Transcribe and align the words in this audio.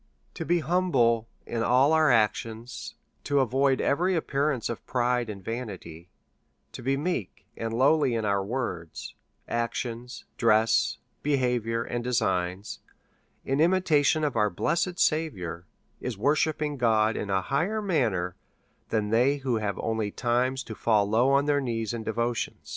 To 0.33 0.45
be 0.45 0.61
humble 0.61 1.27
in 1.45 1.61
all 1.61 1.93
our 1.93 2.09
actions, 2.09 2.95
to 3.23 3.39
avoid 3.39 3.79
every 3.79 4.17
ap 4.17 4.25
pearance 4.29 4.67
of 4.67 4.83
pride 4.87 5.29
and 5.29 5.43
vanity, 5.45 6.09
to 6.71 6.81
be 6.81 6.97
meek 6.97 7.45
and 7.55 7.71
lowly 7.71 8.15
in 8.15 8.25
our 8.25 8.43
words, 8.43 9.13
actions, 9.47 10.25
dress, 10.37 10.97
behaviour, 11.21 11.83
and 11.83 12.03
designs, 12.03 12.79
in 13.45 13.59
imitation 13.61 14.23
of 14.23 14.35
our 14.35 14.49
blessed 14.49 14.97
Saviour; 14.99 15.67
is 15.99 16.17
worshipping 16.17 16.77
God 16.77 17.15
in 17.15 17.29
a 17.29 17.41
higher 17.43 17.79
manner 17.79 18.35
than 18.89 19.09
they 19.11 19.37
who 19.37 19.57
have 19.57 19.77
only 19.77 20.09
time 20.09 20.55
to 20.55 20.73
fall 20.73 21.07
low 21.07 21.29
on 21.29 21.45
their 21.45 21.61
knees 21.61 21.93
in 21.93 22.03
devotion. 22.03 22.57